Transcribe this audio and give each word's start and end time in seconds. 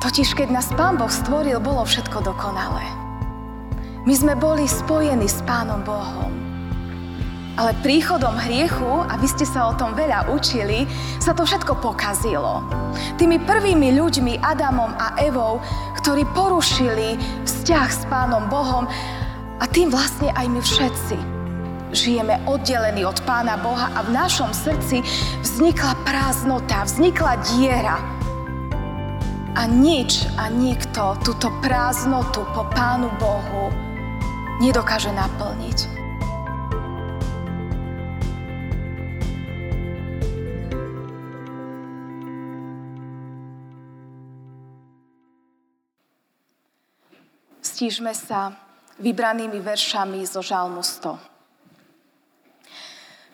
Totiž 0.00 0.32
keď 0.32 0.48
nás 0.48 0.72
Pán 0.72 0.96
Boh 0.96 1.12
stvoril, 1.12 1.60
bolo 1.60 1.84
všetko 1.84 2.24
dokonalé. 2.24 2.88
My 4.08 4.16
sme 4.16 4.32
boli 4.32 4.64
spojení 4.64 5.28
s 5.28 5.44
Pánom 5.44 5.84
Bohom. 5.84 6.32
Ale 7.60 7.76
príchodom 7.84 8.32
hriechu, 8.32 9.04
a 9.04 9.20
vy 9.20 9.28
ste 9.28 9.44
sa 9.44 9.68
o 9.68 9.76
tom 9.76 9.92
veľa 9.92 10.32
učili, 10.32 10.88
sa 11.20 11.36
to 11.36 11.44
všetko 11.44 11.84
pokazilo. 11.84 12.64
Tými 13.20 13.44
prvými 13.44 13.92
ľuďmi, 14.00 14.40
Adamom 14.40 14.88
a 14.96 15.20
Evou, 15.20 15.60
ktorí 16.00 16.24
porušili 16.32 17.20
vzťah 17.44 17.88
s 17.92 18.08
Pánom 18.08 18.48
Bohom 18.48 18.88
a 19.60 19.64
tým 19.68 19.92
vlastne 19.92 20.32
aj 20.32 20.46
my 20.48 20.60
všetci. 20.64 21.16
Žijeme 21.92 22.40
oddelení 22.48 23.04
od 23.04 23.20
Pána 23.28 23.60
Boha 23.60 23.92
a 23.92 24.00
v 24.08 24.16
našom 24.16 24.56
srdci 24.56 25.04
vznikla 25.44 25.92
prázdnota, 26.08 26.88
vznikla 26.88 27.36
diera, 27.52 28.00
a 29.54 29.66
nič 29.66 30.30
a 30.38 30.46
nikto 30.46 31.18
túto 31.26 31.50
prázdnotu 31.58 32.46
po 32.54 32.62
Pánu 32.70 33.10
Bohu 33.18 33.74
nedokáže 34.62 35.10
naplniť. 35.10 35.78
Stížme 47.60 48.12
sa 48.12 48.54
vybranými 49.00 49.56
veršami 49.56 50.20
zo 50.28 50.44
Žalmu 50.44 50.84
100. 50.84 51.16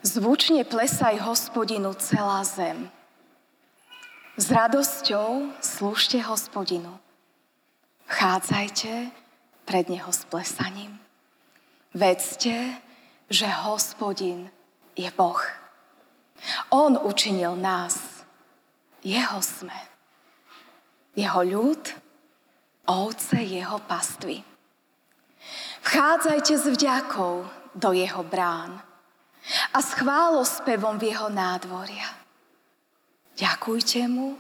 Zvučne 0.06 0.62
plesaj 0.62 1.18
hospodinu 1.18 1.92
celá 1.98 2.46
zem– 2.46 2.88
s 4.36 4.52
radosťou 4.52 5.56
slúžte 5.64 6.20
hospodinu. 6.20 6.92
Vchádzajte 8.04 9.08
pred 9.64 9.88
neho 9.88 10.12
s 10.12 10.28
plesaním. 10.28 11.00
Vedzte, 11.96 12.76
že 13.32 13.48
hospodin 13.48 14.52
je 14.92 15.08
Boh. 15.16 15.40
On 16.68 17.00
učinil 17.00 17.56
nás. 17.56 17.96
Jeho 19.00 19.40
sme. 19.40 19.76
Jeho 21.16 21.40
ľud, 21.40 21.82
ovce 22.92 23.40
jeho 23.40 23.80
pastvy. 23.88 24.44
Vchádzajte 25.80 26.54
s 26.60 26.66
vďakou 26.68 27.34
do 27.72 27.90
jeho 27.96 28.20
brán 28.20 28.84
a 29.72 29.78
s 29.80 29.96
chválospevom 29.96 31.00
v 31.00 31.16
jeho 31.16 31.32
nádvoria. 31.32 32.25
Ďakujte 33.36 34.08
mu 34.08 34.32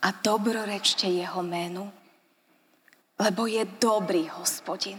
a 0.00 0.08
dobrorečte 0.08 1.04
jeho 1.04 1.44
menu, 1.44 1.84
lebo 3.20 3.44
je 3.44 3.60
dobrý 3.76 4.24
hospodin. 4.40 4.96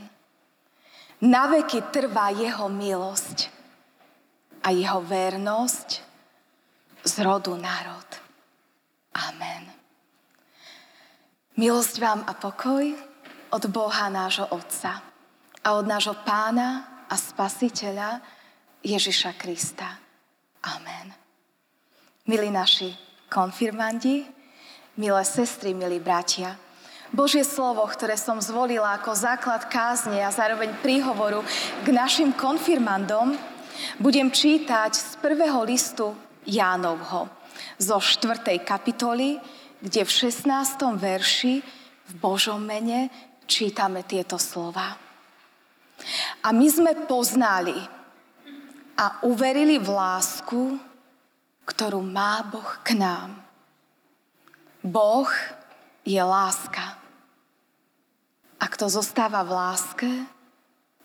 Na 1.26 1.50
veky 1.50 1.90
trvá 1.90 2.30
jeho 2.30 2.70
milosť 2.70 3.50
a 4.62 4.70
jeho 4.70 5.02
vernosť 5.02 5.90
z 7.02 7.14
rodu 7.26 7.58
národ. 7.58 8.06
Amen. 9.18 9.66
Milosť 11.58 11.96
vám 11.98 12.22
a 12.26 12.34
pokoj 12.38 12.86
od 13.50 13.64
Boha 13.74 14.10
nášho 14.14 14.46
Otca 14.54 15.02
a 15.62 15.68
od 15.74 15.86
nášho 15.90 16.18
Pána 16.22 17.06
a 17.10 17.16
Spasiteľa 17.18 18.22
Ježiša 18.86 19.38
Krista. 19.38 19.98
Amen. 20.62 21.21
Milí 22.22 22.54
naši 22.54 22.94
konfirmandi, 23.34 24.22
milé 24.94 25.26
sestry, 25.26 25.74
milí 25.74 25.98
bratia, 25.98 26.54
Božie 27.10 27.42
slovo, 27.42 27.82
ktoré 27.90 28.14
som 28.14 28.38
zvolila 28.38 28.94
ako 28.94 29.10
základ 29.18 29.66
kázne 29.66 30.22
a 30.22 30.30
zároveň 30.30 30.70
príhovoru 30.86 31.42
k 31.82 31.88
našim 31.90 32.30
konfirmandom, 32.30 33.34
budem 33.98 34.30
čítať 34.30 34.94
z 34.94 35.12
prvého 35.18 35.66
listu 35.66 36.14
Jánovho, 36.46 37.26
zo 37.82 37.98
4. 37.98 38.54
kapitoly, 38.62 39.42
kde 39.82 40.06
v 40.06 40.12
16. 40.14 40.46
verši 41.02 41.66
v 42.06 42.14
Božom 42.22 42.62
mene 42.62 43.10
čítame 43.50 44.06
tieto 44.06 44.38
slova. 44.38 44.94
A 46.46 46.54
my 46.54 46.68
sme 46.70 46.94
poznali 47.10 47.74
a 48.94 49.26
uverili 49.26 49.82
v 49.82 49.90
lásku, 49.90 50.91
ktorú 51.72 52.04
má 52.04 52.44
Boh 52.44 52.68
k 52.84 53.00
nám. 53.00 53.40
Boh 54.84 55.32
je 56.04 56.20
láska. 56.20 57.00
A 58.60 58.66
kto 58.68 58.92
zostáva 58.92 59.42
v 59.48 59.52
láske, 59.56 60.12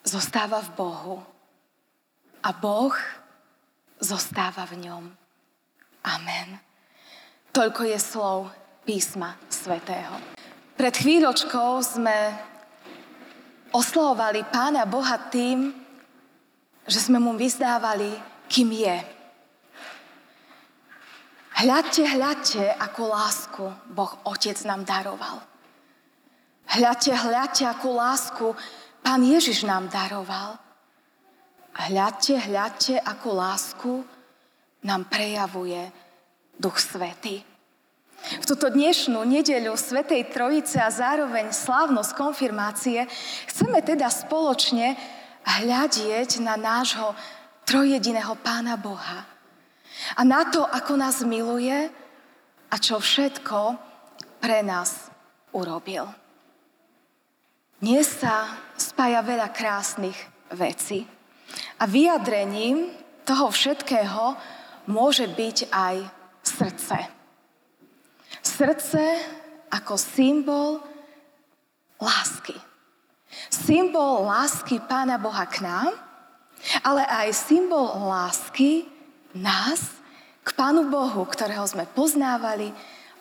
zostáva 0.03 0.61
v 0.61 0.71
Bohu. 0.75 1.17
A 2.43 2.51
Boh 2.51 2.93
zostáva 4.03 4.67
v 4.67 4.91
ňom. 4.91 5.05
Amen. 6.05 6.59
Toľko 7.55 7.83
je 7.89 7.99
slov 7.99 8.39
písma 8.85 9.39
svätého. 9.49 10.15
Pred 10.77 10.93
chvíľočkou 10.93 11.81
sme 11.81 12.37
oslovovali 13.73 14.45
Pána 14.53 14.85
Boha 14.85 15.17
tým, 15.33 15.73
že 16.85 17.01
sme 17.01 17.17
mu 17.17 17.33
vyzdávali, 17.35 18.13
kým 18.47 18.71
je. 18.77 19.16
Hľadte, 21.57 22.05
hľadte, 22.05 22.69
akú 22.69 23.09
lásku 23.09 23.65
Boh 23.89 24.13
Otec 24.29 24.61
nám 24.69 24.85
daroval. 24.85 25.41
Hľadte, 26.69 27.17
hľadte, 27.17 27.65
akú 27.65 27.97
lásku 27.97 28.53
Pán 29.01 29.25
Ježiš 29.25 29.65
nám 29.65 29.89
daroval. 29.89 30.61
Hľadte, 31.73 32.37
hľadte, 32.37 33.01
akú 33.01 33.33
lásku 33.33 34.05
nám 34.85 35.09
prejavuje 35.09 35.81
Duch 36.61 36.77
Svetý. 36.77 37.41
V 38.21 38.45
túto 38.45 38.69
dnešnú 38.69 39.25
nedeľu 39.25 39.81
Svetej 39.81 40.29
Trojice 40.29 40.77
a 40.77 40.93
zároveň 40.93 41.57
slávnosť 41.57 42.21
konfirmácie 42.21 43.09
chceme 43.49 43.81
teda 43.81 44.13
spoločne 44.13 44.93
hľadieť 45.41 46.45
na 46.45 46.61
nášho 46.61 47.17
trojediného 47.65 48.37
Pána 48.45 48.77
Boha 48.77 49.36
a 50.15 50.23
na 50.23 50.47
to, 50.47 50.63
ako 50.63 50.95
nás 50.95 51.27
miluje 51.27 51.91
a 52.71 52.77
čo 52.79 53.03
všetko 53.03 53.75
pre 54.39 54.63
nás 54.63 55.11
urobil. 55.51 56.07
Dnes 57.77 58.09
sa 58.09 58.57
spája 58.79 59.21
veľa 59.21 59.51
krásnych 59.53 60.17
vecí 60.55 61.05
a 61.77 61.85
vyjadrením 61.85 62.89
toho 63.27 63.51
všetkého 63.51 64.39
môže 64.87 65.27
byť 65.27 65.59
aj 65.75 65.97
srdce. 66.47 66.97
Srdce 68.41 69.03
ako 69.69 69.95
symbol 69.99 70.79
lásky. 71.99 72.55
Symbol 73.51 74.25
lásky 74.25 74.81
Pána 74.81 75.19
Boha 75.21 75.45
k 75.51 75.67
nám, 75.67 75.93
ale 76.81 77.05
aj 77.05 77.35
symbol 77.35 77.93
lásky 78.09 78.89
nás 79.37 80.01
k 80.47 80.49
Pánu 80.57 80.89
Bohu, 80.89 81.27
ktorého 81.27 81.67
sme 81.67 81.85
poznávali, 81.91 82.73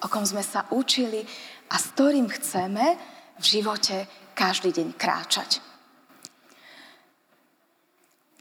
o 0.03 0.07
kom 0.07 0.23
sme 0.23 0.45
sa 0.45 0.69
učili 0.69 1.25
a 1.71 1.75
s 1.75 1.91
ktorým 1.95 2.29
chceme 2.29 2.95
v 3.41 3.45
živote 3.45 4.05
každý 4.37 4.71
deň 4.71 4.87
kráčať. 4.95 5.59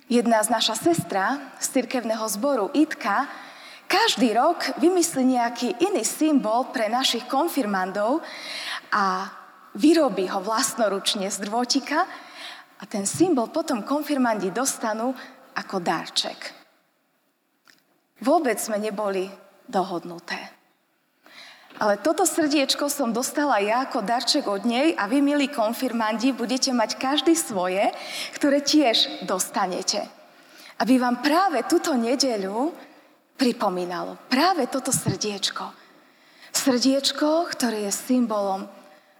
Jedna 0.04 0.44
z 0.44 0.52
naša 0.52 0.76
sestra 0.76 1.56
z 1.56 1.80
cirkevného 1.80 2.28
zboru 2.28 2.68
Itka 2.76 3.24
každý 3.88 4.36
rok 4.36 4.76
vymyslí 4.76 5.22
nejaký 5.32 5.68
iný 5.80 6.04
symbol 6.04 6.68
pre 6.68 6.92
našich 6.92 7.24
konfirmandov 7.24 8.20
a 8.92 9.32
vyrobí 9.72 10.28
ho 10.28 10.44
vlastnoručne 10.44 11.32
z 11.32 11.40
drôtika 11.48 12.04
a 12.78 12.84
ten 12.84 13.08
symbol 13.08 13.48
potom 13.48 13.80
konfirmandi 13.80 14.52
dostanú 14.52 15.16
ako 15.56 15.80
darček. 15.80 16.63
Vôbec 18.24 18.56
sme 18.56 18.80
neboli 18.80 19.28
dohodnuté. 19.68 20.40
Ale 21.74 21.98
toto 22.00 22.22
srdiečko 22.24 22.86
som 22.86 23.10
dostala 23.12 23.58
ja 23.58 23.84
ako 23.84 24.00
darček 24.00 24.46
od 24.46 24.62
nej 24.64 24.94
a 24.94 25.10
vy, 25.10 25.20
milí 25.20 25.50
konfirmandi, 25.50 26.30
budete 26.32 26.70
mať 26.70 26.96
každý 26.96 27.34
svoje, 27.36 27.90
ktoré 28.38 28.62
tiež 28.62 29.26
dostanete. 29.26 30.06
Aby 30.78 31.02
vám 31.02 31.20
práve 31.20 31.66
túto 31.66 31.92
nedeľu 31.98 32.72
pripomínalo 33.34 34.16
práve 34.30 34.70
toto 34.70 34.94
srdiečko. 34.94 35.74
Srdiečko, 36.54 37.50
ktoré 37.50 37.90
je 37.90 37.92
symbolom 37.92 38.70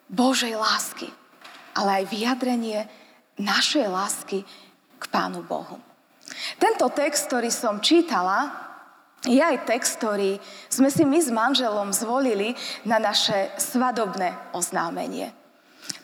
Božej 0.07 0.55
lásky, 0.55 1.11
ale 1.75 2.03
aj 2.03 2.05
vyjadrenie 2.15 2.87
našej 3.35 3.91
lásky 3.91 4.47
k 4.97 5.05
Pánu 5.11 5.43
Bohu. 5.43 5.83
Tento 6.63 6.87
text, 6.95 7.27
ktorý 7.27 7.51
som 7.51 7.83
čítala, 7.83 8.64
je 9.25 9.41
aj 9.41 9.65
text, 9.65 9.97
ktorý 10.01 10.37
sme 10.69 10.93
si 10.93 11.03
my 11.09 11.19
s 11.21 11.33
manželom 11.33 11.91
zvolili 11.97 12.53
na 12.85 13.01
naše 13.01 13.53
svadobné 13.57 14.37
oznámenie. 14.53 15.33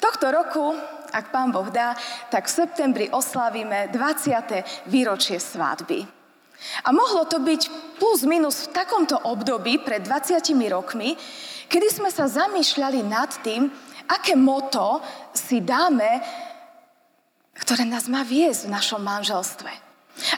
Tohto 0.01 0.33
roku, 0.33 0.73
ak 1.13 1.29
pán 1.29 1.53
Boh 1.53 1.69
dá, 1.69 1.97
tak 2.33 2.49
v 2.49 2.57
septembri 2.65 3.07
oslavíme 3.13 3.93
20. 3.93 4.89
výročie 4.89 5.37
svadby. 5.37 6.05
A 6.85 6.93
mohlo 6.93 7.25
to 7.25 7.41
byť 7.41 7.63
plus 7.97 8.25
minus 8.29 8.69
v 8.69 8.73
takomto 8.77 9.17
období 9.17 9.81
pred 9.81 10.05
20 10.05 10.45
rokmi, 10.69 11.17
kedy 11.69 11.89
sme 11.89 12.13
sa 12.13 12.29
zamýšľali 12.29 13.01
nad 13.05 13.33
tým, 13.41 13.69
aké 14.09 14.37
moto 14.37 15.01
si 15.33 15.65
dáme, 15.65 16.21
ktoré 17.57 17.89
nás 17.89 18.09
má 18.09 18.25
viesť 18.25 18.69
v 18.69 18.73
našom 18.77 19.01
manželstve. 19.01 19.90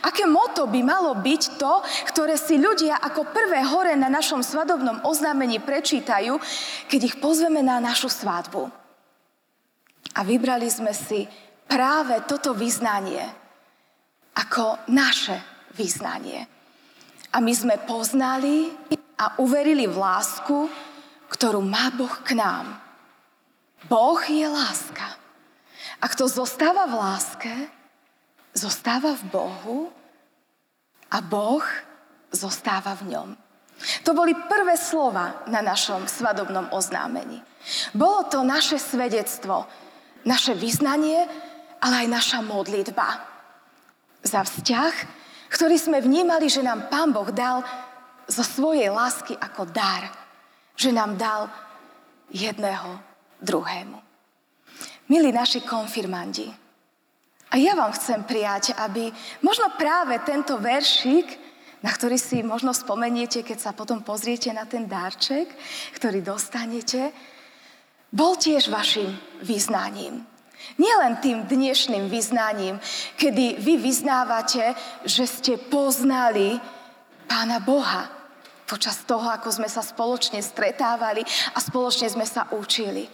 Aké 0.07 0.25
moto 0.29 0.71
by 0.71 0.81
malo 0.83 1.19
byť 1.19 1.43
to, 1.59 1.83
ktoré 2.13 2.39
si 2.39 2.59
ľudia 2.59 3.03
ako 3.03 3.31
prvé 3.31 3.67
hore 3.67 3.95
na 3.99 4.07
našom 4.07 4.41
svadobnom 4.41 5.03
oznámení 5.03 5.59
prečítajú, 5.59 6.39
keď 6.87 7.01
ich 7.03 7.17
pozveme 7.19 7.61
na 7.61 7.83
našu 7.83 8.07
svadbu? 8.07 8.71
A 10.13 10.21
vybrali 10.23 10.69
sme 10.69 10.93
si 10.93 11.25
práve 11.67 12.21
toto 12.29 12.53
vyznanie 12.53 13.25
ako 14.37 14.89
naše 14.93 15.41
vyznanie. 15.77 16.45
A 17.33 17.41
my 17.41 17.53
sme 17.53 17.77
poznali 17.81 18.69
a 19.17 19.41
uverili 19.41 19.89
v 19.89 19.97
lásku, 19.97 20.69
ktorú 21.33 21.65
má 21.65 21.89
Boh 21.97 22.13
k 22.21 22.37
nám. 22.37 22.77
Boh 23.89 24.21
je 24.21 24.45
láska. 24.45 25.17
A 26.03 26.05
kto 26.11 26.29
zostáva 26.29 26.85
v 26.85 26.95
láske, 26.99 27.53
zostáva 28.53 29.17
v 29.17 29.25
Bohu 29.33 29.79
a 31.13 31.19
Boh 31.21 31.65
zostáva 32.33 32.97
v 32.97 33.13
ňom. 33.17 33.29
To 34.07 34.15
boli 34.15 34.33
prvé 34.37 34.79
slova 34.79 35.43
na 35.51 35.59
našom 35.59 36.07
svadobnom 36.07 36.71
oznámení. 36.71 37.43
Bolo 37.97 38.29
to 38.31 38.47
naše 38.47 38.79
svedectvo, 38.79 39.67
naše 40.23 40.55
vyznanie, 40.55 41.27
ale 41.83 42.07
aj 42.07 42.09
naša 42.09 42.39
modlitba. 42.47 43.09
Za 44.23 44.47
vzťah, 44.47 44.95
ktorý 45.51 45.77
sme 45.77 45.99
vnímali, 45.99 46.47
že 46.47 46.63
nám 46.63 46.87
Pán 46.87 47.11
Boh 47.11 47.29
dal 47.35 47.67
zo 48.31 48.47
svojej 48.47 48.87
lásky 48.87 49.35
ako 49.35 49.67
dar. 49.67 50.07
Že 50.79 50.95
nám 50.95 51.19
dal 51.19 51.51
jedného 52.31 53.03
druhému. 53.43 53.99
Milí 55.11 55.35
naši 55.35 55.61
konfirmandi, 55.61 56.49
a 57.53 57.61
ja 57.61 57.77
vám 57.77 57.93
chcem 57.93 58.25
prijať, 58.25 58.73
aby 58.81 59.13
možno 59.45 59.69
práve 59.77 60.17
tento 60.25 60.57
veršik, 60.57 61.37
na 61.85 61.93
ktorý 61.93 62.17
si 62.17 62.41
možno 62.41 62.73
spomeniete, 62.73 63.45
keď 63.45 63.59
sa 63.61 63.73
potom 63.77 64.01
pozriete 64.01 64.49
na 64.57 64.65
ten 64.65 64.89
darček, 64.89 65.53
ktorý 65.93 66.25
dostanete, 66.25 67.13
bol 68.09 68.41
tiež 68.41 68.73
vašim 68.73 69.13
vyznaním. 69.45 70.25
Nielen 70.81 71.21
tým 71.21 71.45
dnešným 71.45 72.09
vyznaním, 72.09 72.81
kedy 73.21 73.61
vy 73.61 73.77
vyznávate, 73.77 74.73
že 75.05 75.29
ste 75.29 75.55
poznali 75.61 76.57
Pána 77.29 77.61
Boha 77.61 78.09
počas 78.65 79.05
toho, 79.05 79.29
ako 79.29 79.53
sme 79.53 79.69
sa 79.69 79.85
spoločne 79.85 80.41
stretávali 80.41 81.21
a 81.53 81.59
spoločne 81.61 82.09
sme 82.09 82.25
sa 82.25 82.49
učili. 82.55 83.05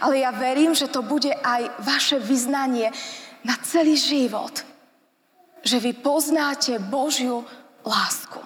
Ale 0.00 0.22
ja 0.22 0.30
verím, 0.34 0.74
že 0.74 0.90
to 0.90 1.02
bude 1.02 1.30
aj 1.30 1.70
vaše 1.82 2.18
vyznanie 2.18 2.90
na 3.44 3.60
celý 3.60 3.94
život, 3.94 4.64
že 5.60 5.76
vy 5.76 5.92
poznáte 5.92 6.80
Božiu 6.80 7.44
lásku. 7.84 8.40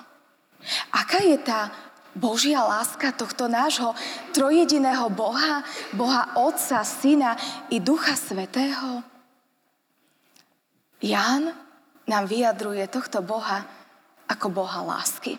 Aká 0.91 1.23
je 1.23 1.39
tá 1.39 1.71
Božia 2.19 2.67
láska 2.67 3.15
tohto 3.15 3.47
nášho 3.47 3.95
trojediného 4.35 5.07
Boha, 5.09 5.63
Boha 5.95 6.35
Otca, 6.35 6.83
Syna 6.83 7.39
i 7.71 7.79
Ducha 7.79 8.19
Svetého? 8.19 9.07
Ján 10.99 11.55
nám 12.11 12.25
vyjadruje 12.27 12.83
tohto 12.91 13.23
Boha 13.23 13.63
ako 14.27 14.51
Boha 14.51 14.83
lásky. 14.83 15.39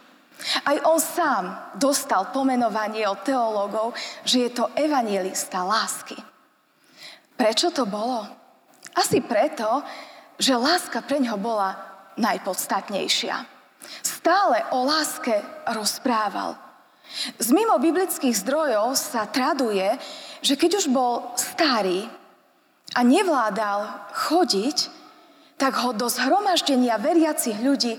Aj 0.63 0.77
on 0.87 1.03
sám 1.03 1.75
dostal 1.75 2.31
pomenovanie 2.31 3.03
od 3.03 3.19
teológov, 3.27 3.91
že 4.23 4.47
je 4.47 4.51
to 4.55 4.71
evangelista 4.79 5.67
lásky. 5.67 6.15
Prečo 7.35 7.75
to 7.75 7.83
bolo? 7.83 8.38
Asi 8.95 9.21
preto, 9.21 9.83
že 10.39 10.55
láska 10.55 11.03
pre 11.03 11.19
ňoho 11.19 11.37
bola 11.37 11.75
najpodstatnejšia. 12.15 13.35
Stále 14.03 14.63
o 14.75 14.83
láske 14.85 15.39
rozprával. 15.71 16.55
Z 17.41 17.49
mimo 17.51 17.81
biblických 17.81 18.37
zdrojov 18.37 18.93
sa 18.93 19.25
traduje, 19.25 19.97
že 20.45 20.53
keď 20.53 20.83
už 20.83 20.85
bol 20.93 21.33
starý 21.33 22.05
a 22.93 23.01
nevládal 23.01 24.13
chodiť, 24.13 24.77
tak 25.57 25.73
ho 25.81 25.91
do 25.91 26.07
zhromaždenia 26.07 27.01
veriacich 27.01 27.57
ľudí 27.59 27.97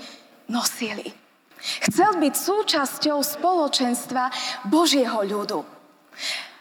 nosili. 0.49 1.13
Chcel 1.61 2.17
byť 2.17 2.35
súčasťou 2.35 3.21
spoločenstva 3.21 4.33
Božieho 4.65 5.21
ľudu. 5.21 5.61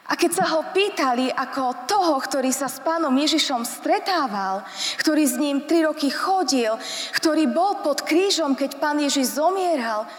A 0.10 0.18
keď 0.18 0.32
sa 0.42 0.46
ho 0.58 0.66
pýtali 0.74 1.30
ako 1.30 1.86
toho, 1.86 2.18
ktorý 2.18 2.50
sa 2.50 2.66
s 2.66 2.82
pánom 2.82 3.14
Ježišom 3.14 3.62
stretával, 3.62 4.66
ktorý 4.98 5.22
s 5.22 5.38
ním 5.38 5.70
tri 5.70 5.86
roky 5.86 6.10
chodil, 6.10 6.74
ktorý 7.14 7.46
bol 7.46 7.86
pod 7.86 8.02
krížom, 8.02 8.58
keď 8.58 8.82
pán 8.82 8.98
Ježiš 8.98 9.38
zomieral, 9.38 10.10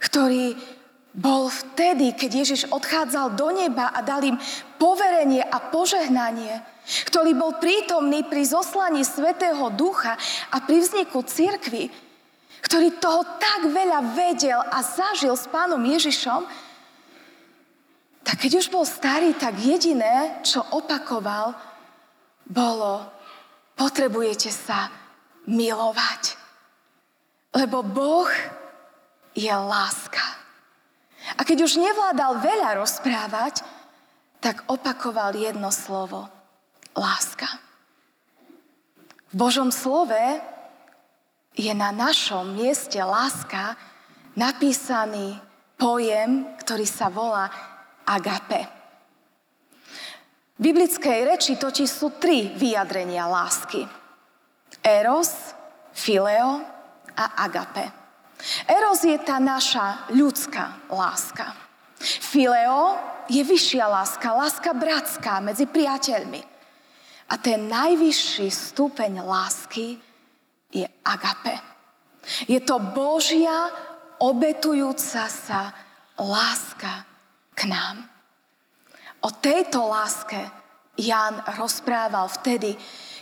ktorý 0.00 0.56
bol 1.12 1.52
vtedy, 1.52 2.16
keď 2.16 2.30
Ježiš 2.32 2.62
odchádzal 2.72 3.36
do 3.36 3.48
neba 3.52 3.92
a 3.92 4.00
dal 4.00 4.24
im 4.24 4.40
poverenie 4.80 5.44
a 5.44 5.60
požehnanie, 5.68 6.60
ktorý 7.08 7.32
bol 7.36 7.56
prítomný 7.60 8.24
pri 8.24 8.40
zoslaní 8.44 9.04
Svetého 9.04 9.68
Ducha 9.72 10.16
a 10.52 10.56
pri 10.64 10.80
vzniku 10.80 11.24
cirkvy, 11.24 11.92
ktorý 12.64 13.00
toho 13.00 13.24
tak 13.36 13.68
veľa 13.68 14.16
vedel 14.16 14.60
a 14.60 14.80
zažil 14.80 15.36
s 15.36 15.44
pánom 15.48 15.80
Ježišom, 15.80 16.65
tak 18.26 18.42
keď 18.42 18.58
už 18.58 18.74
bol 18.74 18.82
starý, 18.82 19.38
tak 19.38 19.54
jediné, 19.62 20.42
čo 20.42 20.58
opakoval, 20.74 21.54
bolo, 22.42 23.06
potrebujete 23.78 24.50
sa 24.50 24.90
milovať. 25.46 26.34
Lebo 27.54 27.86
Boh 27.86 28.26
je 29.30 29.46
láska. 29.46 30.26
A 31.38 31.46
keď 31.46 31.70
už 31.70 31.78
nevládal 31.78 32.42
veľa 32.42 32.82
rozprávať, 32.82 33.62
tak 34.42 34.66
opakoval 34.66 35.30
jedno 35.38 35.70
slovo. 35.70 36.26
Láska. 36.98 37.46
V 39.30 39.34
Božom 39.38 39.70
slove 39.70 40.18
je 41.54 41.70
na 41.78 41.94
našom 41.94 42.58
mieste 42.58 42.98
láska 42.98 43.78
napísaný 44.34 45.38
pojem, 45.78 46.58
ktorý 46.58 46.86
sa 46.88 47.06
volá 47.06 47.75
agape. 48.06 48.62
V 50.56 50.60
biblickej 50.72 51.18
reči 51.28 51.52
totiž 51.60 51.90
sú 51.90 52.16
tri 52.16 52.48
vyjadrenia 52.56 53.28
lásky. 53.28 53.84
Eros, 54.80 55.52
fileo 55.92 56.64
a 57.12 57.24
agape. 57.44 57.92
Eros 58.64 59.04
je 59.04 59.18
tá 59.20 59.36
naša 59.36 60.08
ľudská 60.16 60.88
láska. 60.88 61.52
Fileo 62.00 62.96
je 63.28 63.42
vyššia 63.42 63.84
láska, 63.84 64.32
láska 64.32 64.70
bratská 64.72 65.40
medzi 65.44 65.68
priateľmi. 65.68 66.40
A 67.26 67.34
ten 67.42 67.66
najvyšší 67.66 68.48
stupeň 68.48 69.26
lásky 69.26 69.98
je 70.70 70.86
agape. 71.04 71.58
Je 72.46 72.60
to 72.62 72.78
Božia 72.78 73.68
obetujúca 74.22 75.26
sa 75.26 75.74
láska 76.16 77.15
k 77.56 77.64
nám. 77.64 78.04
O 79.24 79.32
tejto 79.32 79.88
láske 79.88 80.38
Ján 80.96 81.44
rozprával 81.60 82.28
vtedy, 82.40 82.72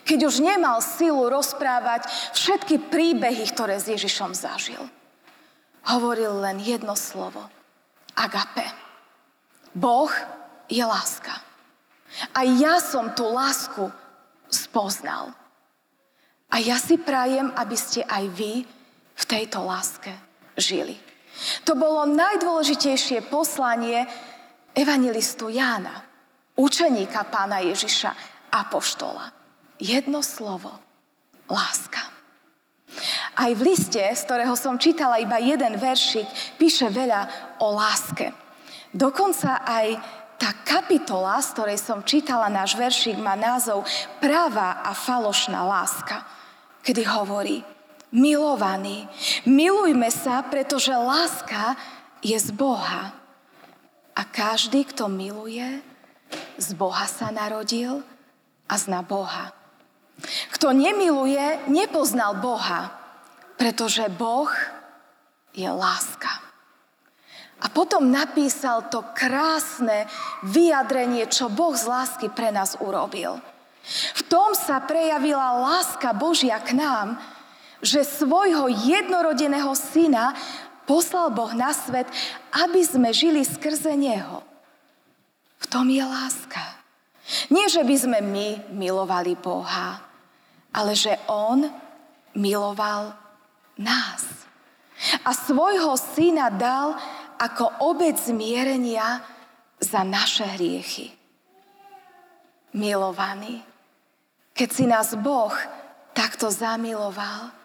keď 0.07 0.31
už 0.31 0.45
nemal 0.45 0.79
silu 0.79 1.27
rozprávať 1.27 2.07
všetky 2.37 2.87
príbehy, 2.87 3.51
ktoré 3.51 3.81
s 3.81 3.91
Ježišom 3.91 4.31
zažil. 4.31 4.83
Hovoril 5.91 6.39
len 6.39 6.63
jedno 6.63 6.95
slovo. 6.95 7.43
Agape. 8.15 8.69
Boh 9.75 10.13
je 10.71 10.87
láska. 10.87 11.35
A 12.31 12.47
ja 12.47 12.79
som 12.79 13.11
tú 13.11 13.27
lásku 13.27 13.91
spoznal. 14.47 15.35
A 16.47 16.63
ja 16.63 16.79
si 16.79 16.95
prajem, 16.95 17.51
aby 17.59 17.75
ste 17.75 18.07
aj 18.07 18.25
vy 18.31 18.63
v 19.19 19.25
tejto 19.27 19.67
láske 19.67 20.15
žili. 20.55 20.95
To 21.67 21.73
bolo 21.75 22.07
najdôležitejšie 22.07 23.27
poslanie 23.27 24.07
evangelistu 24.75 25.51
Jána, 25.51 26.03
učeníka 26.55 27.27
pána 27.27 27.63
Ježiša, 27.63 28.11
apoštola. 28.55 29.35
Jedno 29.79 30.23
slovo. 30.23 30.71
Láska. 31.51 32.01
Aj 33.35 33.51
v 33.53 33.75
liste, 33.75 34.01
z 34.01 34.23
ktorého 34.25 34.55
som 34.55 34.79
čítala 34.79 35.19
iba 35.19 35.37
jeden 35.43 35.77
veršik, 35.77 36.25
píše 36.57 36.87
veľa 36.89 37.27
o 37.61 37.75
láske. 37.75 38.31
Dokonca 38.95 39.67
aj 39.67 39.99
tá 40.39 40.55
kapitola, 40.63 41.43
z 41.43 41.49
ktorej 41.59 41.79
som 41.83 42.07
čítala 42.07 42.47
náš 42.47 42.79
veršik, 42.79 43.19
má 43.19 43.35
názov 43.35 43.83
Práva 44.23 44.87
a 44.87 44.95
falošná 44.95 45.67
láska, 45.67 46.23
kedy 46.87 47.03
hovorí, 47.03 47.74
milovaní, 48.15 49.11
milujme 49.43 50.09
sa, 50.15 50.47
pretože 50.47 50.95
láska 50.95 51.75
je 52.23 52.39
z 52.39 52.55
Boha. 52.55 53.11
A 54.15 54.23
každý, 54.23 54.87
kto 54.87 55.11
miluje, 55.11 55.83
z 56.55 56.69
Boha 56.79 57.05
sa 57.11 57.35
narodil 57.35 58.07
a 58.71 58.75
zná 58.79 59.03
Boha. 59.03 59.51
Kto 60.55 60.71
nemiluje, 60.71 61.67
nepoznal 61.67 62.39
Boha, 62.39 62.95
pretože 63.59 64.07
Boh 64.15 64.51
je 65.51 65.67
láska. 65.67 66.31
A 67.59 67.67
potom 67.67 68.13
napísal 68.13 68.87
to 68.93 69.03
krásne 69.17 70.07
vyjadrenie, 70.47 71.27
čo 71.27 71.51
Boh 71.51 71.75
z 71.75 71.91
lásky 71.91 72.27
pre 72.31 72.55
nás 72.55 72.79
urobil. 72.79 73.43
V 74.15 74.23
tom 74.31 74.57
sa 74.57 74.81
prejavila 74.81 75.61
láska 75.61 76.15
Božia 76.17 76.61
k 76.63 76.77
nám, 76.77 77.21
že 77.85 78.01
svojho 78.01 78.73
jednorodeného 78.73 79.77
syna 79.77 80.33
poslal 80.89 81.29
Boh 81.29 81.53
na 81.53 81.77
svet, 81.77 82.09
aby 82.57 82.81
sme 82.81 83.13
žili 83.13 83.45
skrze 83.45 83.93
Neho. 83.93 84.41
V 85.61 85.67
tom 85.69 85.93
je 85.93 86.01
láska. 86.01 86.61
Nie, 87.49 87.69
že 87.69 87.85
by 87.85 87.97
sme 87.97 88.19
my 88.21 88.49
milovali 88.73 89.37
Boha, 89.37 90.01
ale 90.73 90.93
že 90.93 91.17
On 91.29 91.65
miloval 92.37 93.17
nás. 93.81 94.25
A 95.25 95.33
svojho 95.33 95.97
syna 95.97 96.53
dal 96.53 96.97
ako 97.41 97.85
obec 97.85 98.17
zmierenia 98.21 99.25
za 99.81 100.05
naše 100.05 100.45
hriechy. 100.57 101.13
Milovaný, 102.75 103.63
keď 104.53 104.69
si 104.71 104.85
nás 104.85 105.15
Boh 105.19 105.55
takto 106.15 106.51
zamiloval, 106.51 107.64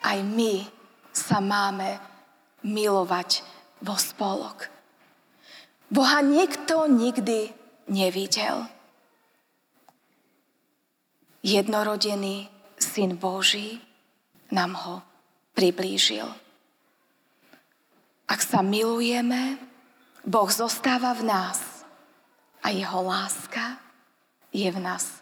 aj 0.00 0.18
my 0.24 0.64
sa 1.12 1.40
máme 1.40 2.00
milovať 2.64 3.44
vo 3.80 3.96
spolok. 3.96 4.68
Boha 5.90 6.22
nikto 6.22 6.86
nikdy 6.86 7.50
nevidel. 7.90 8.68
Jednorodený 11.40 12.46
Syn 12.76 13.16
Boží 13.16 13.80
nám 14.52 14.76
ho 14.76 14.94
priblížil. 15.56 16.28
Ak 18.30 18.40
sa 18.44 18.62
milujeme, 18.62 19.58
Boh 20.22 20.46
zostáva 20.52 21.16
v 21.16 21.26
nás 21.26 21.82
a 22.62 22.70
jeho 22.70 23.00
láska 23.02 23.80
je 24.52 24.68
v 24.68 24.78
nás 24.78 25.18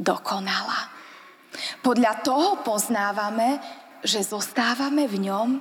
dokonalá. 0.00 0.90
Podľa 1.84 2.24
toho 2.24 2.58
poznávame, 2.64 3.60
že 4.04 4.24
zostávame 4.24 5.08
v 5.08 5.30
ňom 5.30 5.60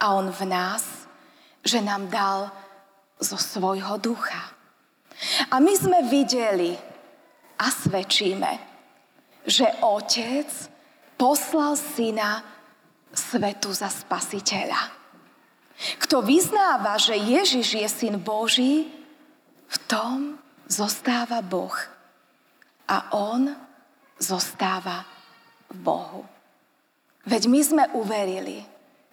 a 0.00 0.04
on 0.16 0.32
v 0.32 0.42
nás, 0.48 1.08
že 1.64 1.80
nám 1.84 2.08
dal 2.08 2.48
zo 3.20 3.36
svojho 3.36 4.00
ducha. 4.00 4.56
A 5.52 5.60
my 5.60 5.72
sme 5.76 6.00
videli 6.08 6.72
a 7.60 7.66
svedčíme, 7.68 8.52
že 9.44 9.68
Otec 9.84 10.48
poslal 11.20 11.76
syna 11.76 12.40
svetu 13.12 13.68
za 13.76 13.92
spasiteľa. 13.92 14.96
Kto 16.00 16.24
vyznáva, 16.24 16.96
že 16.96 17.16
Ježiš 17.16 17.68
je 17.76 17.88
syn 17.88 18.16
Boží, 18.20 18.88
v 19.70 19.76
tom 19.86 20.18
zostáva 20.66 21.38
Boh 21.46 21.72
a 22.90 23.14
on 23.14 23.54
zostáva 24.18 25.06
v 25.70 25.76
Bohu. 25.78 26.22
Veď 27.28 27.42
my 27.52 27.60
sme 27.60 27.84
uverili 27.92 28.64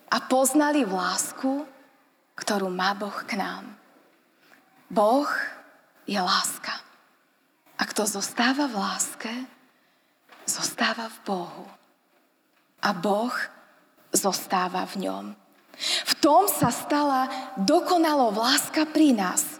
a 0.07 0.23
poznali 0.23 0.87
lásku, 0.87 1.67
ktorú 2.39 2.71
má 2.71 2.95
Boh 2.95 3.15
k 3.27 3.35
nám. 3.35 3.67
Boh 4.87 5.27
je 6.07 6.15
láska. 6.15 6.71
A 7.77 7.83
kto 7.83 8.07
zostáva 8.07 8.65
v 8.71 8.79
láske, 8.79 9.33
zostáva 10.47 11.11
v 11.11 11.17
Bohu 11.27 11.67
a 12.79 12.89
Boh 12.95 13.35
zostáva 14.15 14.87
v 14.87 15.09
ňom. 15.09 15.25
V 16.07 16.13
tom 16.23 16.49
sa 16.49 16.71
stala 16.73 17.29
dokonalo 17.59 18.33
láska 18.33 18.87
pri 18.89 19.13
nás, 19.13 19.59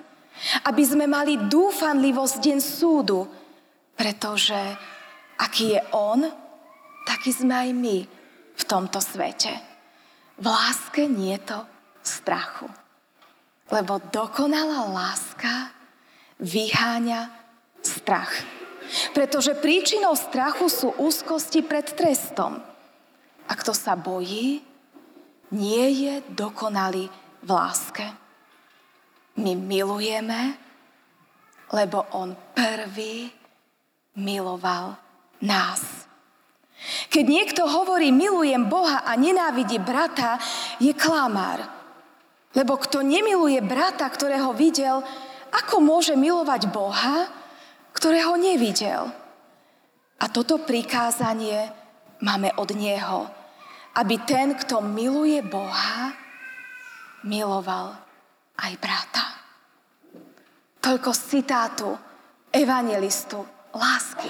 aby 0.66 0.82
sme 0.82 1.06
mali 1.06 1.38
dúfanlivosť 1.38 2.36
deň 2.42 2.58
súdu, 2.64 3.28
pretože 3.94 4.58
aký 5.38 5.78
je 5.78 5.82
On, 5.94 6.26
taký 7.06 7.36
sme 7.36 7.54
aj 7.54 7.70
my 7.76 7.98
v 8.58 8.64
tomto 8.66 8.98
svete. 8.98 9.54
V 10.38 10.46
láske 10.46 11.06
nie 11.06 11.38
je 11.38 11.54
to 11.54 11.60
strachu. 12.02 12.70
Lebo 13.70 14.02
dokonalá 14.10 14.90
láska 14.90 15.70
vyháňa 16.42 17.30
strach. 17.82 18.32
Pretože 19.12 19.58
príčinou 19.60 20.16
strachu 20.16 20.72
sú 20.72 20.90
úzkosti 20.98 21.62
pred 21.62 21.86
trestom. 21.92 22.58
A 23.48 23.54
kto 23.56 23.76
sa 23.76 23.96
bojí, 23.96 24.64
nie 25.52 25.86
je 25.92 26.14
dokonalý 26.32 27.08
v 27.44 27.50
láske. 27.50 28.08
My 29.38 29.54
milujeme, 29.56 30.56
lebo 31.72 32.04
on 32.16 32.36
prvý 32.56 33.32
miloval 34.18 34.98
nás. 35.44 36.07
Keď 37.10 37.26
niekto 37.26 37.64
hovorí, 37.66 38.14
milujem 38.14 38.70
Boha 38.70 39.04
a 39.04 39.18
nenávidí 39.18 39.82
brata, 39.82 40.38
je 40.78 40.94
klamár. 40.94 41.66
Lebo 42.54 42.78
kto 42.78 43.04
nemiluje 43.04 43.60
brata, 43.66 44.08
ktorého 44.08 44.54
videl, 44.54 45.02
ako 45.52 45.82
môže 45.82 46.14
milovať 46.14 46.70
Boha, 46.70 47.28
ktorého 47.94 48.38
nevidel? 48.38 49.10
A 50.18 50.26
toto 50.30 50.62
prikázanie 50.62 51.70
máme 52.22 52.54
od 52.58 52.70
Neho 52.74 53.38
aby 53.98 54.22
ten, 54.22 54.54
kto 54.54 54.82
miluje 54.86 55.42
Boha, 55.42 56.14
miloval 57.26 57.98
aj 58.62 58.74
brata. 58.78 59.26
Toľko 60.78 61.10
z 61.18 61.22
citátu 61.26 61.90
evangelistu 62.54 63.42
lásky 63.74 64.30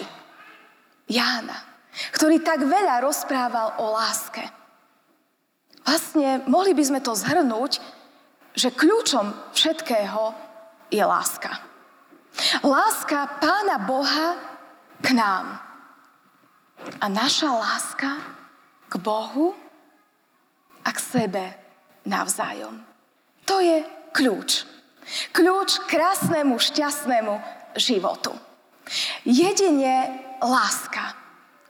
Jána, 1.12 1.77
ktorý 2.14 2.42
tak 2.42 2.66
veľa 2.66 3.02
rozprával 3.04 3.82
o 3.82 3.94
láske. 3.94 4.44
Vlastne 5.88 6.44
mohli 6.52 6.76
by 6.76 6.84
sme 6.84 7.00
to 7.00 7.16
zhrnúť, 7.16 7.80
že 8.58 8.74
kľúčom 8.74 9.54
všetkého 9.54 10.36
je 10.92 11.04
láska. 11.04 11.64
Láska 12.62 13.40
Pána 13.40 13.82
Boha 13.82 14.38
k 15.02 15.16
nám. 15.16 15.62
A 17.02 17.06
naša 17.10 17.50
láska 17.50 18.12
k 18.88 18.94
Bohu 19.02 19.56
a 20.86 20.90
k 20.94 21.00
sebe 21.00 21.46
navzájom. 22.06 22.84
To 23.48 23.58
je 23.64 23.82
kľúč. 24.14 24.68
Kľúč 25.32 25.82
k 25.84 25.98
krásnemu, 25.98 26.60
šťastnému 26.60 27.34
životu. 27.80 28.36
Jedine 29.24 30.24
láska 30.44 31.27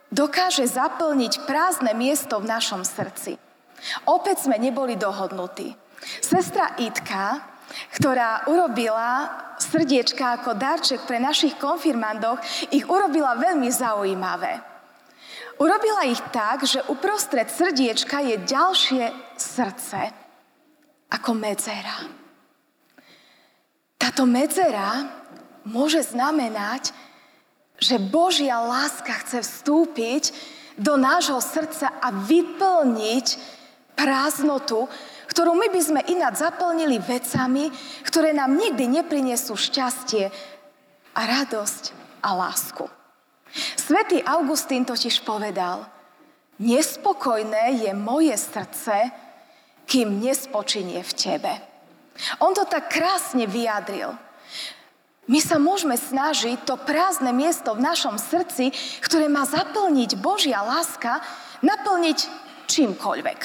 dokáže 0.08 0.64
zaplniť 0.64 1.44
prázdne 1.44 1.92
miesto 1.92 2.40
v 2.40 2.48
našom 2.48 2.82
srdci. 2.84 3.36
Opäť 4.08 4.48
sme 4.48 4.58
neboli 4.58 4.98
dohodnutí. 4.98 5.76
Sestra 6.22 6.74
Itka, 6.78 7.42
ktorá 7.94 8.48
urobila 8.48 9.28
srdiečka 9.60 10.40
ako 10.40 10.56
darček 10.56 11.04
pre 11.04 11.20
našich 11.20 11.58
konfirmandoch, 11.60 12.40
ich 12.72 12.86
urobila 12.86 13.36
veľmi 13.36 13.68
zaujímavé. 13.68 14.62
Urobila 15.58 16.06
ich 16.06 16.22
tak, 16.30 16.62
že 16.62 16.86
uprostred 16.86 17.50
srdiečka 17.50 18.22
je 18.22 18.36
ďalšie 18.46 19.04
srdce 19.34 20.00
ako 21.10 21.34
medzera. 21.34 21.98
Táto 23.98 24.22
medzera 24.22 25.02
môže 25.66 26.06
znamenať, 26.06 26.94
že 27.78 28.02
Božia 28.02 28.58
láska 28.58 29.22
chce 29.22 29.42
vstúpiť 29.42 30.34
do 30.78 30.98
nášho 30.98 31.38
srdca 31.42 31.90
a 31.98 32.10
vyplniť 32.10 33.26
prázdnotu, 33.98 34.86
ktorú 35.30 35.58
my 35.58 35.68
by 35.74 35.80
sme 35.82 36.00
ináč 36.06 36.42
zaplnili 36.42 37.02
vecami, 37.02 37.70
ktoré 38.06 38.30
nám 38.30 38.54
nikdy 38.54 38.86
neprinesú 39.02 39.58
šťastie 39.58 40.30
a 41.14 41.20
radosť 41.22 41.82
a 42.22 42.30
lásku. 42.34 42.86
Svetý 43.74 44.22
Augustín 44.22 44.86
totiž 44.86 45.26
povedal, 45.26 45.86
Nespokojné 46.58 47.86
je 47.86 47.92
moje 47.94 48.34
srdce, 48.34 49.14
kým 49.86 50.18
nespočinie 50.18 51.06
v 51.06 51.12
tebe. 51.14 51.52
On 52.42 52.50
to 52.50 52.66
tak 52.66 52.90
krásne 52.90 53.46
vyjadril. 53.46 54.10
My 55.28 55.44
sa 55.44 55.60
môžeme 55.60 55.92
snažiť 56.00 56.64
to 56.64 56.80
prázdne 56.80 57.36
miesto 57.36 57.76
v 57.76 57.84
našom 57.84 58.16
srdci, 58.16 58.72
ktoré 59.04 59.28
má 59.28 59.44
zaplniť 59.44 60.16
Božia 60.16 60.64
láska, 60.64 61.20
naplniť 61.60 62.18
čímkoľvek. 62.64 63.40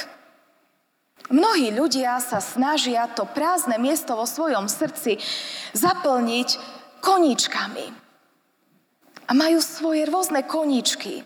Mnohí 1.35 1.75
ľudia 1.75 2.23
sa 2.23 2.39
snažia 2.39 3.07
to 3.11 3.27
prázdne 3.27 3.75
miesto 3.79 4.15
vo 4.15 4.23
svojom 4.23 4.71
srdci 4.71 5.19
zaplniť 5.75 6.49
koníčkami. 7.03 7.85
A 9.27 9.31
majú 9.35 9.59
svoje 9.59 10.07
rôzne 10.07 10.43
koníčky. 10.47 11.23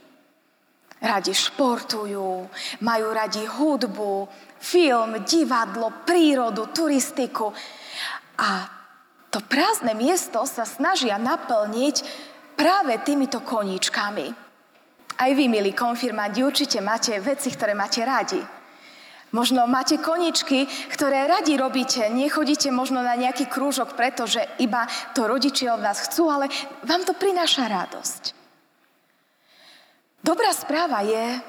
Radi 0.97 1.33
športujú, 1.37 2.49
majú 2.81 3.07
radi 3.13 3.45
hudbu, 3.45 4.25
film, 4.57 5.21
divadlo, 5.21 5.93
prírodu, 6.01 6.73
turistiku. 6.73 7.53
A 8.41 8.76
to 9.29 9.43
prázdne 9.43 9.93
miesto 9.93 10.43
sa 10.47 10.63
snažia 10.63 11.19
naplniť 11.19 11.95
práve 12.55 12.97
týmito 13.03 13.43
koníčkami. 13.43 14.27
Aj 15.17 15.31
vy, 15.33 15.45
milí 15.49 15.73
konfirmanti, 15.73 16.45
určite 16.45 16.77
máte 16.81 17.17
veci, 17.17 17.49
ktoré 17.49 17.73
máte 17.73 18.05
radi. 18.05 18.41
Možno 19.35 19.67
máte 19.67 19.99
koničky, 19.99 20.69
ktoré 20.87 21.27
radi 21.27 21.59
robíte, 21.59 22.07
nechodíte 22.07 22.71
možno 22.71 23.03
na 23.03 23.11
nejaký 23.19 23.51
krúžok, 23.51 23.99
pretože 23.99 24.39
iba 24.63 24.87
to 25.11 25.27
rodičia 25.27 25.75
od 25.75 25.83
vás 25.83 26.07
chcú, 26.07 26.31
ale 26.31 26.47
vám 26.87 27.03
to 27.03 27.11
prináša 27.11 27.67
radosť. 27.67 28.23
Dobrá 30.23 30.55
správa 30.55 31.03
je, 31.03 31.43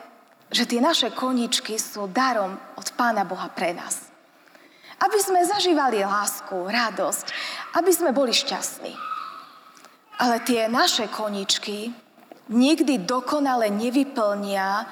že 0.50 0.66
tie 0.66 0.80
naše 0.82 1.14
koničky 1.14 1.78
sú 1.78 2.11
darom 2.11 2.56
od 2.75 2.88
Pána 2.99 3.23
Boha 3.23 3.47
pre 3.52 3.76
nás. 3.76 4.11
Aby 4.99 5.18
sme 5.23 5.47
zažívali 5.47 6.02
lásku, 6.02 6.58
radosť, 6.58 7.26
aby 7.78 7.90
sme 7.94 8.11
boli 8.11 8.35
šťastní. 8.35 8.90
Ale 10.18 10.42
tie 10.42 10.66
naše 10.66 11.06
koničky 11.06 11.94
nikdy 12.50 13.06
dokonale 13.06 13.70
nevyplnia 13.70 14.82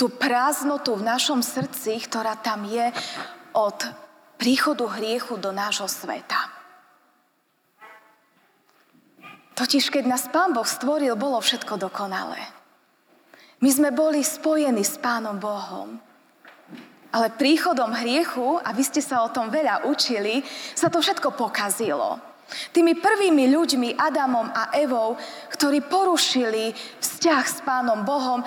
tú 0.00 0.08
prázdnotu 0.08 0.96
v 0.96 1.04
našom 1.04 1.44
srdci, 1.44 2.00
ktorá 2.08 2.40
tam 2.40 2.64
je 2.64 2.88
od 3.52 3.76
príchodu 4.40 4.88
hriechu 4.96 5.36
do 5.36 5.52
nášho 5.52 5.86
sveta. 5.86 6.48
Totiž, 9.52 9.92
keď 9.92 10.08
nás 10.08 10.24
Pán 10.32 10.56
Boh 10.56 10.64
stvoril, 10.64 11.12
bolo 11.14 11.36
všetko 11.38 11.76
dokonalé. 11.76 12.40
My 13.62 13.70
sme 13.70 13.94
boli 13.94 14.24
spojení 14.24 14.82
s 14.82 14.98
Pánom 14.98 15.38
Bohom. 15.38 16.00
Ale 17.12 17.28
príchodom 17.36 17.92
hriechu, 17.92 18.56
a 18.64 18.72
vy 18.72 18.82
ste 18.82 19.04
sa 19.04 19.20
o 19.24 19.32
tom 19.32 19.52
veľa 19.52 19.84
učili, 19.84 20.40
sa 20.72 20.88
to 20.88 21.04
všetko 21.04 21.36
pokazilo. 21.36 22.16
Tými 22.72 22.96
prvými 23.00 23.48
ľuďmi, 23.52 23.96
Adamom 23.96 24.48
a 24.48 24.72
Evou, 24.76 25.16
ktorí 25.52 25.84
porušili 25.84 26.72
vzťah 27.00 27.44
s 27.44 27.58
Pánom 27.64 28.04
Bohom 28.04 28.44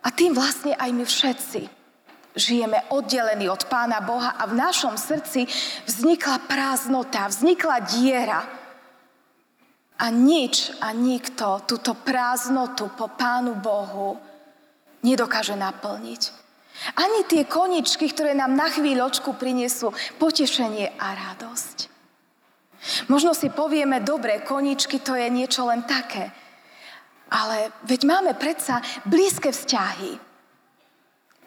a 0.00 0.08
tým 0.12 0.32
vlastne 0.32 0.76
aj 0.76 0.90
my 0.92 1.04
všetci 1.04 1.80
žijeme 2.36 2.78
oddelení 2.94 3.50
od 3.50 3.66
Pána 3.66 4.00
Boha 4.00 4.38
a 4.38 4.46
v 4.46 4.54
našom 4.54 4.94
srdci 4.94 5.46
vznikla 5.86 6.46
prázdnota, 6.46 7.26
vznikla 7.26 7.76
diera. 7.84 8.40
A 10.00 10.06
nič 10.08 10.72
a 10.80 10.96
nikto 10.96 11.60
túto 11.68 11.92
prázdnotu 11.92 12.88
po 12.96 13.12
Pánu 13.12 13.60
Bohu 13.60 14.16
nedokáže 15.04 15.52
naplniť. 15.58 16.22
Ani 16.96 17.28
tie 17.28 17.44
koničky, 17.44 18.08
ktoré 18.08 18.32
nám 18.32 18.56
na 18.56 18.72
chvíľočku 18.72 19.36
prinesú 19.36 19.92
potešenie 20.16 20.96
a 20.96 21.06
radosť. 21.12 21.76
Možno 23.12 23.36
si 23.36 23.52
povieme, 23.52 24.00
dobre, 24.00 24.40
koničky 24.40 25.04
to 25.04 25.12
je 25.12 25.28
niečo 25.28 25.68
len 25.68 25.84
také. 25.84 26.32
Ale 27.30 27.70
veď 27.84 28.00
máme 28.08 28.32
predsa 28.34 28.80
blízke 29.04 29.52
vzťahy. 29.52 30.16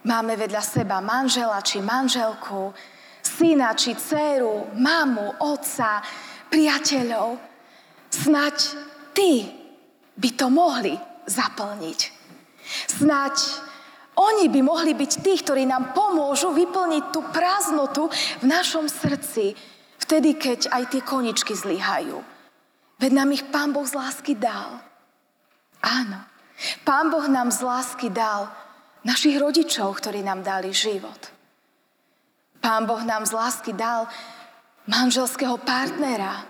Máme 0.06 0.38
vedľa 0.38 0.62
seba 0.62 1.02
manžela 1.02 1.60
či 1.65 1.82
manželku, 1.82 2.72
syna 3.24 3.74
či 3.74 3.98
dceru, 3.98 4.78
mamu, 4.78 5.41
otca, 5.41 6.04
priateľov. 6.52 7.39
Snaď 8.13 8.58
ty 9.17 9.48
by 10.13 10.30
to 10.38 10.48
mohli 10.54 10.93
zaplniť. 11.26 12.00
Snaď 13.00 13.36
oni 14.13 14.45
by 14.49 14.62
mohli 14.62 14.93
byť 14.93 15.12
tí, 15.26 15.34
ktorí 15.41 15.65
nám 15.65 15.97
pomôžu 15.97 16.54
vyplniť 16.54 17.04
tú 17.10 17.26
prázdnotu 17.34 18.10
v 18.41 18.45
našom 18.45 18.86
srdci, 18.86 19.58
vtedy, 19.97 20.38
keď 20.38 20.69
aj 20.69 20.84
tie 20.93 21.02
koničky 21.02 21.58
zlyhajú. 21.58 22.21
Veď 23.02 23.12
nám 23.12 23.30
ich 23.34 23.43
Pán 23.49 23.73
Boh 23.73 23.84
z 23.84 23.97
lásky 23.97 24.38
dal. 24.38 24.78
Áno. 25.82 26.19
Pán 26.86 27.10
Boh 27.10 27.26
nám 27.26 27.49
z 27.49 27.65
lásky 27.65 28.13
dal 28.13 28.47
našich 29.04 29.36
rodičov, 29.36 29.97
ktorí 29.97 30.21
nám 30.21 30.45
dali 30.45 30.69
život. 30.71 31.19
Pán 32.63 32.88
Boh 32.88 33.04
nám 33.04 33.28
z 33.28 33.36
lásky 33.36 33.76
dal 33.76 34.08
manželského 34.88 35.60
partnera. 35.60 36.47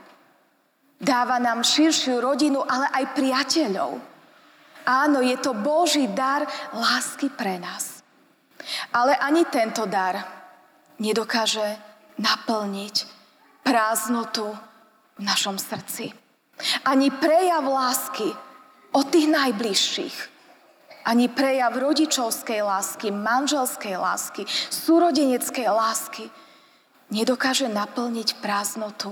Dáva 1.01 1.41
nám 1.41 1.65
širšiu 1.65 2.21
rodinu, 2.21 2.61
ale 2.61 2.85
aj 2.93 3.17
priateľov. 3.17 4.12
Áno, 4.83 5.23
je 5.23 5.35
to 5.39 5.55
Boží 5.55 6.11
dar 6.11 6.43
lásky 6.75 7.31
pre 7.31 7.59
nás. 7.59 8.03
Ale 8.95 9.15
ani 9.15 9.43
tento 9.47 9.83
dar 9.87 10.23
nedokáže 10.99 11.79
naplniť 12.19 12.95
prázdnotu 13.63 14.47
v 15.17 15.21
našom 15.23 15.59
srdci. 15.59 16.11
Ani 16.85 17.09
prejav 17.11 17.63
lásky 17.65 18.27
od 18.93 19.05
tých 19.09 19.27
najbližších. 19.27 20.17
Ani 21.03 21.27
prejav 21.27 21.75
rodičovskej 21.75 22.63
lásky, 22.63 23.11
manželskej 23.11 23.99
lásky, 23.99 24.47
súrodeneckej 24.71 25.67
lásky 25.67 26.31
nedokáže 27.11 27.67
naplniť 27.67 28.39
prázdnotu 28.39 29.11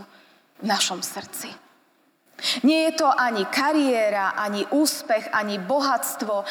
v 0.61 0.65
našom 0.65 1.03
srdci. 1.03 1.51
Nie 2.65 2.89
je 2.89 3.05
to 3.05 3.07
ani 3.07 3.45
kariéra, 3.45 4.33
ani 4.33 4.65
úspech, 4.73 5.29
ani 5.29 5.61
bohatstvo, 5.61 6.41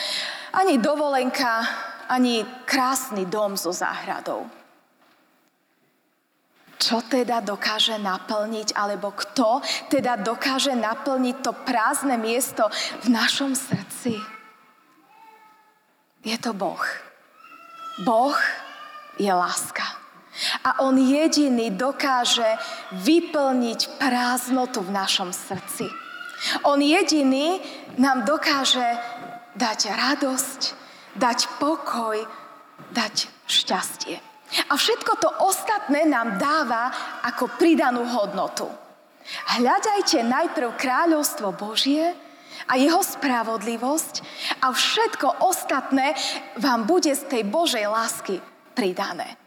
ani 0.54 0.78
dovolenka, 0.78 1.66
ani 2.06 2.46
krásny 2.62 3.26
dom 3.26 3.58
so 3.58 3.74
záhradou. 3.74 4.46
Čo 6.80 7.04
teda 7.04 7.44
dokáže 7.44 8.00
naplniť, 8.00 8.72
alebo 8.72 9.12
kto 9.12 9.60
teda 9.92 10.16
dokáže 10.16 10.72
naplniť 10.72 11.36
to 11.44 11.52
prázdne 11.52 12.16
miesto 12.16 12.70
v 13.04 13.06
našom 13.12 13.52
srdci? 13.52 14.16
Je 16.24 16.36
to 16.40 16.56
Boh. 16.56 16.80
Boh 18.00 18.36
je 19.20 19.28
láska. 19.28 19.89
A 20.64 20.84
On 20.84 20.96
jediný 20.96 21.70
dokáže 21.74 22.46
vyplniť 22.92 24.00
prázdnotu 24.00 24.80
v 24.84 24.94
našom 24.94 25.30
srdci. 25.34 25.88
On 26.64 26.80
jediný 26.80 27.60
nám 28.00 28.24
dokáže 28.24 28.84
dať 29.56 29.80
radosť, 29.92 30.60
dať 31.16 31.38
pokoj, 31.60 32.16
dať 32.92 33.28
šťastie. 33.44 34.16
A 34.66 34.74
všetko 34.74 35.12
to 35.20 35.30
ostatné 35.46 36.08
nám 36.10 36.40
dáva 36.40 36.90
ako 37.22 37.54
pridanú 37.54 38.02
hodnotu. 38.08 38.66
Hľadajte 39.60 40.26
najprv 40.26 40.74
kráľovstvo 40.74 41.54
Božie 41.54 42.16
a 42.66 42.74
jeho 42.74 42.98
spravodlivosť 42.98 44.14
a 44.64 44.74
všetko 44.74 45.46
ostatné 45.46 46.18
vám 46.58 46.88
bude 46.88 47.14
z 47.14 47.22
tej 47.30 47.42
Božej 47.46 47.86
lásky 47.86 48.42
pridané. 48.74 49.39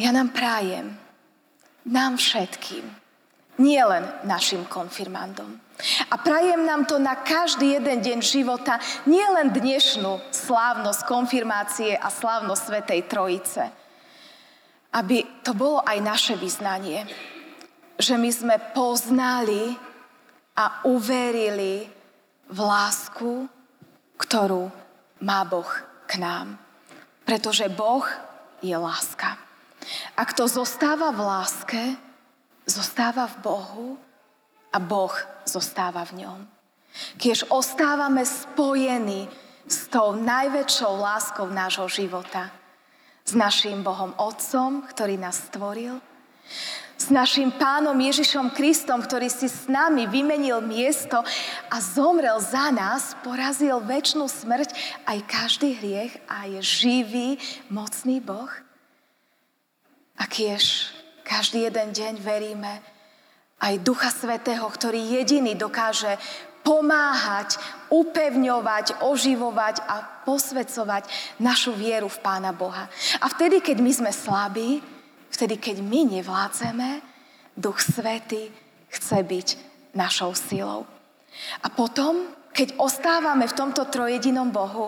Ja 0.00 0.08
nám 0.08 0.32
prájem, 0.32 0.96
nám 1.84 2.16
všetkým, 2.16 2.84
nie 3.60 3.82
len 3.84 4.08
našim 4.24 4.64
konfirmandom. 4.64 5.60
A 6.08 6.14
prajem 6.16 6.64
nám 6.64 6.88
to 6.88 6.96
na 6.96 7.20
každý 7.20 7.76
jeden 7.76 8.00
deň 8.00 8.18
života, 8.24 8.80
nie 9.04 9.24
len 9.28 9.52
dnešnú 9.52 10.32
slávnosť 10.32 11.00
konfirmácie 11.04 11.92
a 11.92 12.08
slávnosť 12.08 12.62
Svetej 12.64 13.00
Trojice. 13.04 13.64
Aby 14.96 15.44
to 15.44 15.52
bolo 15.52 15.84
aj 15.84 15.98
naše 16.00 16.34
vyznanie, 16.40 17.04
že 18.00 18.16
my 18.16 18.30
sme 18.32 18.56
poznali 18.72 19.76
a 20.56 20.88
uverili 20.88 21.84
v 22.48 22.58
lásku, 22.60 23.48
ktorú 24.16 24.72
má 25.20 25.44
Boh 25.44 25.68
k 26.08 26.16
nám. 26.16 26.56
Pretože 27.28 27.68
Boh 27.72 28.04
je 28.64 28.76
láska. 28.76 29.51
A 30.16 30.22
kto 30.28 30.46
zostáva 30.48 31.10
v 31.10 31.20
láske, 31.22 31.82
zostáva 32.66 33.26
v 33.26 33.36
Bohu 33.42 33.88
a 34.72 34.78
Boh 34.78 35.14
zostáva 35.44 36.06
v 36.08 36.24
ňom. 36.26 36.40
Keď 37.18 37.48
ostávame 37.48 38.22
spojení 38.22 39.26
s 39.66 39.86
tou 39.88 40.18
najväčšou 40.18 40.92
láskou 40.98 41.46
nášho 41.48 41.86
života. 41.86 42.50
S 43.22 43.38
našim 43.38 43.86
Bohom 43.86 44.10
Otcom, 44.18 44.82
ktorý 44.90 45.14
nás 45.14 45.38
stvoril. 45.46 46.02
S 46.98 47.10
našim 47.10 47.50
pánom 47.54 47.94
Ježišom 47.94 48.54
Kristom, 48.54 49.02
ktorý 49.02 49.26
si 49.30 49.50
s 49.50 49.66
nami 49.66 50.06
vymenil 50.06 50.62
miesto 50.62 51.22
a 51.70 51.76
zomrel 51.82 52.38
za 52.38 52.70
nás, 52.70 53.14
porazil 53.26 53.82
väčšinu 53.82 54.26
smrť 54.26 54.70
aj 55.06 55.18
každý 55.26 55.78
hriech 55.78 56.14
a 56.30 56.46
je 56.46 56.60
živý, 56.62 57.28
mocný 57.70 58.22
Boh. 58.22 58.50
A 60.22 60.30
kiež 60.30 60.94
každý 61.26 61.66
jeden 61.66 61.90
deň 61.90 62.22
veríme 62.22 62.78
aj 63.58 63.82
Ducha 63.82 64.14
Svetého, 64.14 64.62
ktorý 64.70 65.18
jediný 65.18 65.58
dokáže 65.58 66.14
pomáhať, 66.62 67.58
upevňovať, 67.90 69.02
oživovať 69.02 69.82
a 69.82 70.22
posvedcovať 70.22 71.10
našu 71.42 71.74
vieru 71.74 72.06
v 72.06 72.22
Pána 72.22 72.54
Boha. 72.54 72.86
A 73.18 73.26
vtedy, 73.26 73.58
keď 73.58 73.82
my 73.82 73.92
sme 73.98 74.12
slabí, 74.14 74.78
vtedy, 75.34 75.58
keď 75.58 75.82
my 75.82 76.22
nevládzeme, 76.22 77.02
Duch 77.58 77.82
Svety 77.82 78.46
chce 78.94 79.18
byť 79.26 79.48
našou 79.98 80.38
silou. 80.38 80.86
A 81.62 81.66
potom, 81.66 82.30
keď 82.54 82.78
ostávame 82.78 83.50
v 83.50 83.58
tomto 83.58 83.90
trojedinom 83.90 84.54
Bohu, 84.54 84.86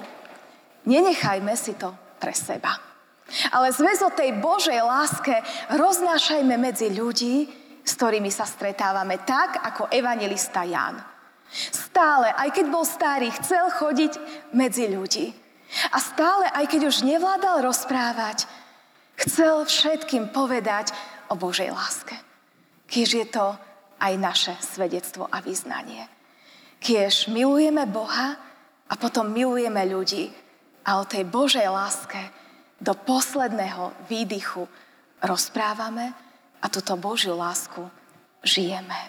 nenechajme 0.87 1.59
si 1.59 1.75
to 1.75 1.90
pre 2.23 2.31
seba. 2.31 2.93
Ale 3.51 3.73
zväz 3.73 4.05
o 4.05 4.13
tej 4.13 4.37
Božej 4.37 4.81
láske 4.85 5.35
roznášajme 5.73 6.55
medzi 6.61 6.93
ľudí, 6.93 7.49
s 7.85 7.93
ktorými 7.97 8.29
sa 8.29 8.45
stretávame, 8.45 9.21
tak 9.25 9.61
ako 9.65 9.89
evangelista 9.93 10.65
Ján. 10.65 11.01
Stále, 11.55 12.33
aj 12.35 12.51
keď 12.51 12.67
bol 12.73 12.85
starý, 12.85 13.29
chcel 13.41 13.71
chodiť 13.71 14.13
medzi 14.57 14.89
ľudí. 14.91 15.31
A 15.93 15.99
stále, 16.01 16.49
aj 16.51 16.67
keď 16.71 16.91
už 16.91 17.07
nevládal 17.07 17.65
rozprávať, 17.65 18.47
chcel 19.19 19.65
všetkým 19.65 20.31
povedať 20.31 20.93
o 21.31 21.35
Božej 21.39 21.71
láske. 21.71 22.17
Kiež 22.89 23.11
je 23.17 23.27
to 23.27 23.57
aj 23.99 24.13
naše 24.21 24.55
svedectvo 24.61 25.27
a 25.31 25.41
vyznanie. 25.41 26.07
Kiež 26.83 27.33
milujeme 27.33 27.89
Boha 27.89 28.37
a 28.91 28.95
potom 29.01 29.33
milujeme 29.33 29.83
ľudí 29.89 30.29
a 30.85 31.01
o 31.01 31.09
tej 31.09 31.25
Božej 31.25 31.65
láske 31.71 32.21
do 32.85 32.92
posledného 32.92 34.05
výdychu 34.12 34.68
rozprávame 35.25 36.12
a 36.61 36.68
túto 36.68 36.92
Božiu 37.01 37.33
lásku 37.33 37.81
žijeme. 38.44 39.01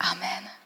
Amen. 0.00 0.63